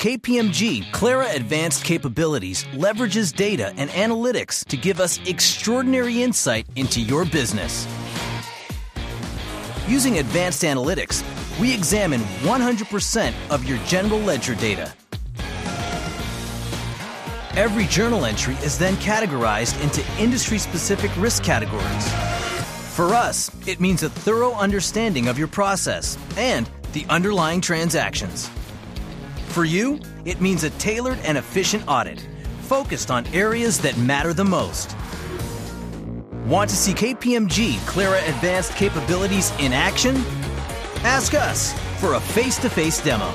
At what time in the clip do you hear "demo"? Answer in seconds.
43.02-43.28